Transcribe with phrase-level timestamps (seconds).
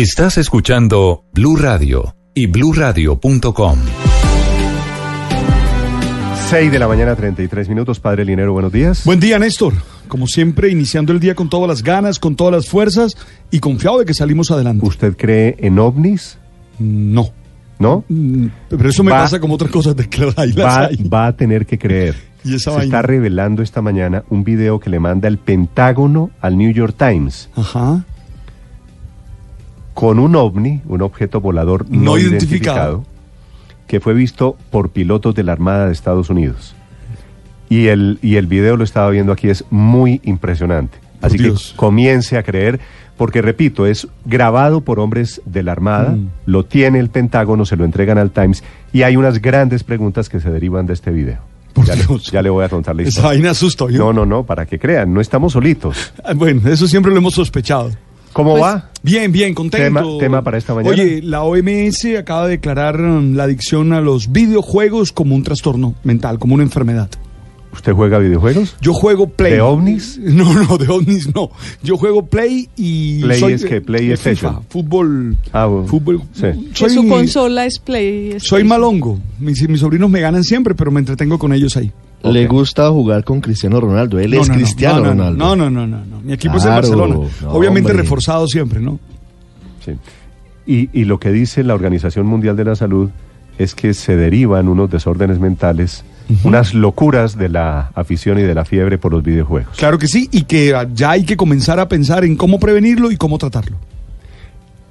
[0.00, 3.78] Estás escuchando Blue Radio y bluradio.com.
[6.48, 8.00] 6 de la mañana, 33 minutos.
[8.00, 9.04] Padre Linero, buenos días.
[9.04, 9.74] Buen día, Néstor.
[10.08, 13.14] Como siempre, iniciando el día con todas las ganas, con todas las fuerzas
[13.50, 14.86] y confiado de que salimos adelante.
[14.86, 16.38] ¿Usted cree en ovnis?
[16.78, 17.28] No.
[17.78, 18.02] ¿No?
[18.08, 20.08] Mm, Pero eso me Va- pasa como otras cosas de
[20.38, 20.96] ahí las Va, hay.
[21.08, 22.14] va a tener que creer.
[22.42, 22.84] Y esa Se vaina.
[22.84, 27.50] está revelando esta mañana un video que le manda el Pentágono al New York Times
[27.54, 28.06] Ajá.
[30.00, 33.04] Con un ovni, un objeto volador no, No identificado, identificado.
[33.86, 36.74] que fue visto por pilotos de la Armada de Estados Unidos.
[37.68, 40.98] Y el, y el video lo estaba viendo aquí, es muy impresionante.
[41.20, 41.70] Por Así Dios.
[41.72, 42.80] que comience a creer,
[43.18, 46.28] porque repito, es grabado por hombres de la Armada, Mm.
[46.46, 50.40] lo tiene el Pentágono, se lo entregan al Times, y hay unas grandes preguntas que
[50.40, 51.38] se derivan de este video.
[51.84, 52.30] Ya, le, Dios.
[52.32, 53.28] ya le voy a contar la Esa historia.
[53.28, 53.98] vaina asusta, ¿oyó?
[53.98, 56.12] No, no, no, para que crean, no estamos solitos.
[56.34, 57.90] Bueno, eso siempre lo hemos sospechado.
[58.32, 58.90] ¿Cómo Pues, va?
[59.02, 59.86] Bien, bien, contento.
[60.00, 60.92] Tema- tema para esta mañana.
[60.94, 65.94] Oye, la OMS acaba de declarar um, la adicción a los videojuegos como un trastorno
[66.04, 67.08] mental, como una enfermedad.
[67.72, 68.76] ¿Usted juega videojuegos?
[68.80, 69.52] Yo juego Play.
[69.54, 70.18] ¿De ovnis?
[70.22, 71.50] No, no, de ovnis no.
[71.82, 74.54] Yo juego Play y Play soy es que de PlayStation.
[74.54, 75.36] FIFA, fútbol.
[75.52, 75.86] Ah, bueno.
[75.86, 76.22] Fútbol.
[76.32, 76.46] Sí.
[76.74, 78.32] Soy, su consola es Play.
[78.32, 78.68] es soy Play.
[78.68, 79.20] malongo.
[79.38, 81.92] Mis, mis sobrinos me ganan siempre, pero me entretengo con ellos ahí.
[82.22, 84.18] Le gusta jugar con Cristiano Ronaldo.
[84.18, 85.38] Él No, es no, no, Cristiano no, no, Ronaldo.
[85.38, 86.20] No, no, no, no, no.
[86.20, 87.14] Mi equipo es el Barcelona.
[87.14, 88.02] no, Obviamente hombre.
[88.02, 88.98] reforzado siempre, ¿no?
[89.84, 89.92] Sí.
[90.66, 93.10] Y, y lo que dice la Organización Mundial de la Salud
[93.58, 96.04] es que se derivan unos desórdenes mentales,
[96.44, 99.76] unas locuras de la afición y de la fiebre por los videojuegos.
[99.76, 103.16] Claro que sí, y que ya hay que comenzar a pensar en cómo prevenirlo y
[103.16, 103.76] cómo tratarlo.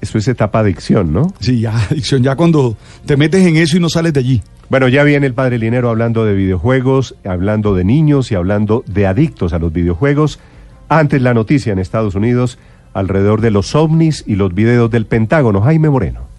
[0.00, 1.32] Eso es etapa adicción, ¿no?
[1.40, 4.42] Sí, ya, adicción, ya cuando te metes en eso y no sales de allí.
[4.72, 9.06] Bueno, ya viene el padre Linero hablando de videojuegos, hablando de niños y hablando de
[9.06, 10.40] adictos a los videojuegos.
[10.88, 12.58] Antes la noticia en Estados Unidos
[12.94, 15.60] alrededor de los ovnis y los videos del Pentágono.
[15.60, 16.31] Jaime Moreno.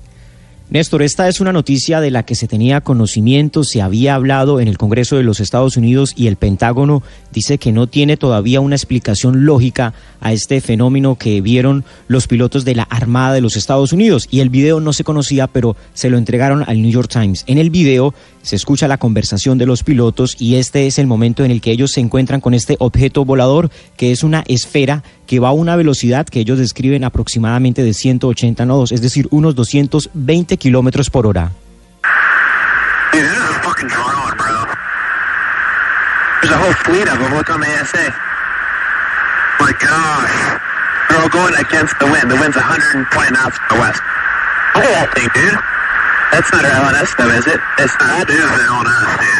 [0.74, 4.68] Néstor, esta es una noticia de la que se tenía conocimiento, se había hablado en
[4.68, 8.76] el Congreso de los Estados Unidos y el Pentágono dice que no tiene todavía una
[8.76, 13.94] explicación lógica a este fenómeno que vieron los pilotos de la Armada de los Estados
[13.94, 14.28] Unidos.
[14.32, 17.44] Y el video no se conocía, pero se lo entregaron al New York Times.
[17.46, 21.46] En el video se escucha la conversación de los pilotos y este es el momento
[21.46, 25.40] en el que ellos se encuentran con este objeto volador que es una esfera que
[25.40, 30.58] va a una velocidad que ellos describen aproximadamente de 180 nodos, es decir, unos 220
[30.58, 31.52] kilómetros por hora.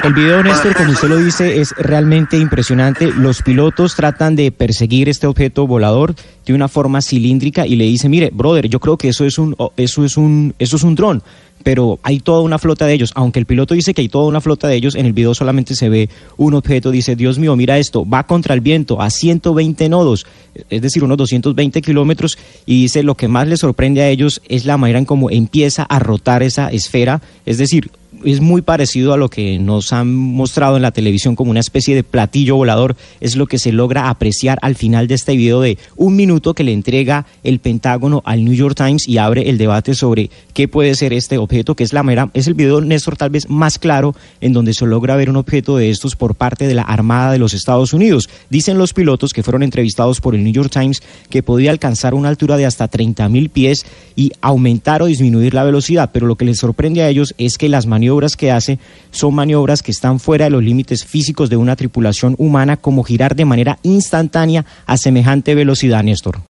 [0.04, 3.12] El video, Néstor, como usted lo dice, es realmente impresionante.
[3.12, 6.14] Los pilotos tratan de perseguir este objeto volador
[6.46, 9.56] de una forma cilíndrica y le dice, mire, brother, yo creo que eso es un,
[9.78, 11.24] eso es un, eso es un dron.
[11.64, 13.12] Pero hay toda una flota de ellos.
[13.16, 15.76] Aunque el piloto dice que hay toda una flota de ellos, en el video solamente
[15.76, 16.92] se ve un objeto.
[16.92, 20.26] Dice, Dios mío, mira esto, va contra el viento a 120 nodos,
[20.70, 22.38] es decir, unos 220 kilómetros.
[22.66, 25.84] Y dice, lo que más les sorprende a ellos es la manera en cómo empieza
[25.84, 27.22] a rotar esa esfera.
[27.46, 27.90] Es decir,
[28.24, 31.96] es muy parecido a lo que nos han mostrado en la televisión como una especie
[31.96, 32.96] de platillo volador.
[33.20, 36.64] Es lo que se logra apreciar al final de este video de un minuto que
[36.64, 40.96] le entrega el Pentágono al New York Times y abre el debate sobre qué puede
[40.96, 44.16] ser este objeto, que es la mera, es el video, Néstor, tal vez más claro
[44.42, 47.40] en donde se logra ver un objeto de estos por parte de la Armada de
[47.40, 48.30] los Estados Unidos.
[48.50, 52.30] Dicen los pilotos que fueron entrevistados por el New York Times que podía alcanzar una
[52.30, 53.86] altura de hasta 30 mil pies
[54.16, 57.70] y aumentar o disminuir la velocidad, pero lo que les sorprende a ellos es que
[57.70, 58.78] las maniobras que hace
[59.12, 63.36] son maniobras que están fuera de los límites físicos de una tripulación humana, como girar
[63.36, 66.42] de manera instantánea a semejante velocidad, Néstor.